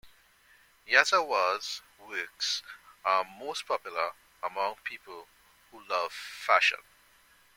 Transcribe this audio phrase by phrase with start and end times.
[0.91, 2.63] Yazawa's works
[3.05, 5.27] are most popular among people
[5.69, 6.79] who love fashion.